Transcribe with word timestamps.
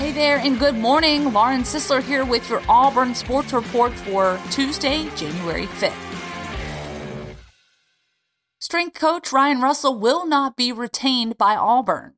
Hey 0.00 0.12
there, 0.12 0.38
and 0.38 0.58
good 0.58 0.76
morning. 0.76 1.30
Lauren 1.30 1.60
Sisler 1.60 2.02
here 2.02 2.24
with 2.24 2.48
your 2.48 2.62
Auburn 2.70 3.14
Sports 3.14 3.52
Report 3.52 3.92
for 3.92 4.40
Tuesday, 4.50 5.10
January 5.14 5.66
5th. 5.66 7.36
Strength 8.58 8.98
coach 8.98 9.30
Ryan 9.30 9.60
Russell 9.60 9.98
will 9.98 10.26
not 10.26 10.56
be 10.56 10.72
retained 10.72 11.36
by 11.36 11.54
Auburn. 11.54 12.14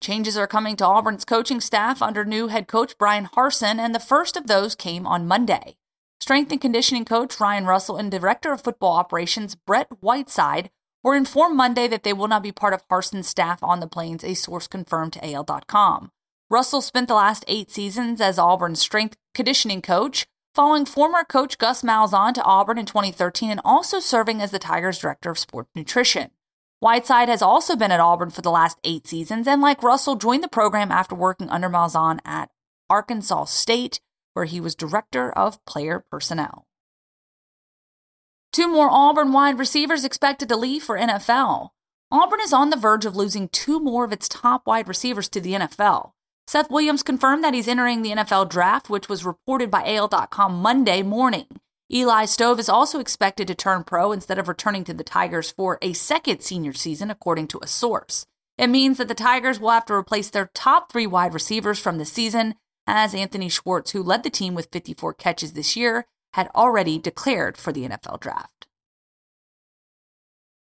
Changes 0.00 0.36
are 0.36 0.48
coming 0.48 0.74
to 0.74 0.84
Auburn's 0.84 1.24
coaching 1.24 1.60
staff 1.60 2.02
under 2.02 2.24
new 2.24 2.48
head 2.48 2.66
coach 2.66 2.98
Bryan 2.98 3.26
Harsin, 3.26 3.78
and 3.78 3.94
the 3.94 4.00
first 4.00 4.36
of 4.36 4.48
those 4.48 4.74
came 4.74 5.06
on 5.06 5.28
Monday. 5.28 5.76
Strength 6.18 6.50
and 6.50 6.60
conditioning 6.60 7.04
coach 7.04 7.38
Ryan 7.38 7.64
Russell 7.64 7.96
and 7.96 8.10
director 8.10 8.52
of 8.52 8.64
football 8.64 8.96
operations 8.96 9.54
Brett 9.54 9.86
Whiteside 10.00 10.68
were 11.04 11.14
informed 11.14 11.54
Monday 11.54 11.86
that 11.86 12.02
they 12.02 12.12
will 12.12 12.26
not 12.26 12.42
be 12.42 12.50
part 12.50 12.74
of 12.74 12.82
Harsin's 12.88 13.28
staff 13.28 13.62
on 13.62 13.78
the 13.78 13.86
Plains, 13.86 14.24
a 14.24 14.34
source 14.34 14.66
confirmed 14.66 15.12
to 15.12 15.24
AL.com. 15.24 16.10
Russell 16.50 16.80
spent 16.80 17.06
the 17.06 17.14
last 17.14 17.44
eight 17.46 17.70
seasons 17.70 18.20
as 18.20 18.36
Auburn's 18.36 18.80
strength 18.80 19.16
conditioning 19.34 19.80
coach, 19.80 20.26
following 20.52 20.84
former 20.84 21.22
coach 21.22 21.56
Gus 21.58 21.82
Malzahn 21.82 22.34
to 22.34 22.42
Auburn 22.42 22.76
in 22.76 22.86
2013 22.86 23.52
and 23.52 23.60
also 23.64 24.00
serving 24.00 24.42
as 24.42 24.50
the 24.50 24.58
Tigers' 24.58 24.98
director 24.98 25.30
of 25.30 25.38
sports 25.38 25.70
nutrition. 25.76 26.32
Whiteside 26.80 27.28
has 27.28 27.40
also 27.40 27.76
been 27.76 27.92
at 27.92 28.00
Auburn 28.00 28.30
for 28.30 28.42
the 28.42 28.50
last 28.50 28.78
eight 28.82 29.06
seasons 29.06 29.46
and, 29.46 29.62
like 29.62 29.84
Russell, 29.84 30.16
joined 30.16 30.42
the 30.42 30.48
program 30.48 30.90
after 30.90 31.14
working 31.14 31.48
under 31.50 31.68
Malzahn 31.68 32.18
at 32.24 32.50
Arkansas 32.88 33.44
State, 33.44 34.00
where 34.32 34.46
he 34.46 34.60
was 34.60 34.74
director 34.74 35.30
of 35.30 35.64
player 35.66 36.04
personnel. 36.10 36.66
Two 38.52 38.66
more 38.66 38.88
Auburn 38.90 39.32
wide 39.32 39.58
receivers 39.60 40.04
expected 40.04 40.48
to 40.48 40.56
leave 40.56 40.82
for 40.82 40.98
NFL. 40.98 41.68
Auburn 42.10 42.40
is 42.40 42.52
on 42.52 42.70
the 42.70 42.76
verge 42.76 43.04
of 43.06 43.14
losing 43.14 43.48
two 43.48 43.78
more 43.78 44.04
of 44.04 44.10
its 44.10 44.28
top 44.28 44.66
wide 44.66 44.88
receivers 44.88 45.28
to 45.28 45.40
the 45.40 45.52
NFL. 45.52 46.10
Seth 46.50 46.68
Williams 46.68 47.04
confirmed 47.04 47.44
that 47.44 47.54
he's 47.54 47.68
entering 47.68 48.02
the 48.02 48.10
NFL 48.10 48.48
draft, 48.48 48.90
which 48.90 49.08
was 49.08 49.24
reported 49.24 49.70
by 49.70 49.84
AL.com 49.94 50.54
Monday 50.54 51.00
morning. 51.00 51.46
Eli 51.92 52.24
Stove 52.24 52.58
is 52.58 52.68
also 52.68 52.98
expected 52.98 53.46
to 53.46 53.54
turn 53.54 53.84
pro 53.84 54.10
instead 54.10 54.36
of 54.36 54.48
returning 54.48 54.82
to 54.82 54.92
the 54.92 55.04
Tigers 55.04 55.52
for 55.52 55.78
a 55.80 55.92
second 55.92 56.40
senior 56.40 56.72
season, 56.72 57.08
according 57.08 57.46
to 57.46 57.60
a 57.62 57.68
source. 57.68 58.26
It 58.58 58.66
means 58.66 58.98
that 58.98 59.06
the 59.06 59.14
Tigers 59.14 59.60
will 59.60 59.70
have 59.70 59.86
to 59.86 59.94
replace 59.94 60.28
their 60.28 60.50
top 60.52 60.90
three 60.90 61.06
wide 61.06 61.34
receivers 61.34 61.78
from 61.78 61.98
the 61.98 62.04
season, 62.04 62.56
as 62.84 63.14
Anthony 63.14 63.48
Schwartz, 63.48 63.92
who 63.92 64.02
led 64.02 64.24
the 64.24 64.28
team 64.28 64.56
with 64.56 64.72
54 64.72 65.14
catches 65.14 65.52
this 65.52 65.76
year, 65.76 66.06
had 66.32 66.50
already 66.56 66.98
declared 66.98 67.58
for 67.58 67.70
the 67.72 67.88
NFL 67.88 68.18
draft. 68.18 68.66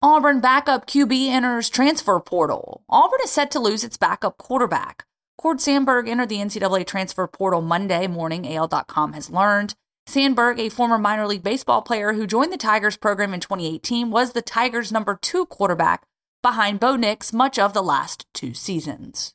Auburn 0.00 0.40
backup 0.40 0.86
QB 0.86 1.26
enters 1.26 1.68
transfer 1.68 2.18
portal. 2.18 2.82
Auburn 2.88 3.20
is 3.22 3.30
set 3.30 3.50
to 3.50 3.60
lose 3.60 3.84
its 3.84 3.98
backup 3.98 4.38
quarterback. 4.38 5.06
Cord 5.46 5.60
Sandberg 5.60 6.08
entered 6.08 6.28
the 6.28 6.38
NCAA 6.38 6.84
transfer 6.84 7.24
portal 7.28 7.62
Monday 7.62 8.08
morning, 8.08 8.52
AL.com 8.52 9.12
has 9.12 9.30
learned. 9.30 9.76
Sandberg, 10.04 10.58
a 10.58 10.68
former 10.68 10.98
minor 10.98 11.24
league 11.24 11.44
baseball 11.44 11.82
player 11.82 12.14
who 12.14 12.26
joined 12.26 12.52
the 12.52 12.56
Tigers 12.56 12.96
program 12.96 13.32
in 13.32 13.38
2018, 13.38 14.10
was 14.10 14.32
the 14.32 14.42
Tigers' 14.42 14.90
number 14.90 15.16
two 15.22 15.46
quarterback 15.46 16.04
behind 16.42 16.80
Bo 16.80 16.96
Nix 16.96 17.32
much 17.32 17.60
of 17.60 17.74
the 17.74 17.82
last 17.84 18.26
two 18.34 18.54
seasons. 18.54 19.34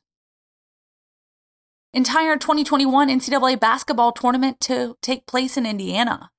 Entire 1.94 2.36
2021 2.36 3.08
NCAA 3.08 3.58
basketball 3.58 4.12
tournament 4.12 4.60
to 4.60 4.98
take 5.00 5.24
place 5.24 5.56
in 5.56 5.64
Indiana. 5.64 6.30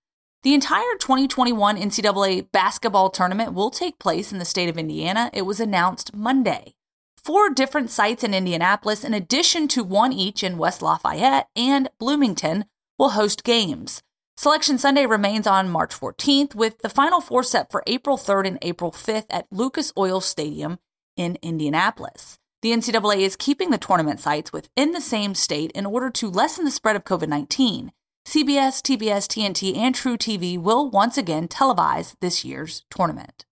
The 0.43 0.53
entire 0.53 0.97
2021 0.99 1.77
NCAA 1.77 2.51
basketball 2.51 3.09
tournament 3.09 3.53
will 3.53 3.71
take 3.71 3.97
place 3.97 4.31
in 4.31 4.37
the 4.37 4.45
state 4.45 4.69
of 4.69 4.77
Indiana. 4.77 5.31
It 5.33 5.47
was 5.47 5.59
announced 5.59 6.15
Monday 6.15 6.75
four 7.23 7.49
different 7.49 7.89
sites 7.89 8.23
in 8.23 8.33
Indianapolis, 8.33 9.03
in 9.03 9.13
addition 9.13 9.67
to 9.69 9.83
one 9.83 10.11
each 10.11 10.43
in 10.43 10.57
West 10.57 10.81
Lafayette 10.81 11.47
and 11.55 11.89
Bloomington, 11.97 12.65
will 12.97 13.11
host 13.11 13.43
games. 13.43 14.03
Selection 14.35 14.77
Sunday 14.77 15.05
remains 15.05 15.47
on 15.47 15.69
March 15.69 15.97
14th, 15.97 16.55
with 16.55 16.79
the 16.79 16.89
Final 16.89 17.21
Four 17.21 17.43
set 17.43 17.71
for 17.71 17.83
April 17.87 18.17
3rd 18.17 18.47
and 18.47 18.57
April 18.61 18.91
5th 18.91 19.25
at 19.29 19.47
Lucas 19.51 19.93
Oil 19.97 20.19
Stadium 20.21 20.79
in 21.15 21.37
Indianapolis. 21.41 22.39
The 22.61 22.71
NCAA 22.71 23.19
is 23.19 23.35
keeping 23.35 23.69
the 23.69 23.77
tournament 23.77 24.19
sites 24.19 24.51
within 24.51 24.91
the 24.91 25.01
same 25.01 25.35
state 25.35 25.71
in 25.71 25.85
order 25.85 26.09
to 26.09 26.29
lessen 26.29 26.65
the 26.65 26.71
spread 26.71 26.95
of 26.95 27.03
COVID 27.03 27.27
19. 27.27 27.91
CBS, 28.25 28.81
TBS, 28.81 29.27
TNT, 29.27 29.75
and 29.77 29.93
truTV 29.93 30.57
will 30.57 30.89
once 30.89 31.17
again 31.17 31.47
televise 31.47 32.15
this 32.21 32.45
year's 32.45 32.85
tournament. 32.89 33.45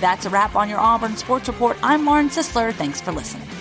That's 0.00 0.26
a 0.26 0.30
wrap 0.30 0.54
on 0.54 0.68
your 0.68 0.78
Auburn 0.78 1.16
Sports 1.16 1.48
Report. 1.48 1.76
I'm 1.82 2.06
Lauren 2.06 2.28
Sisler. 2.28 2.72
Thanks 2.72 3.00
for 3.00 3.10
listening. 3.10 3.57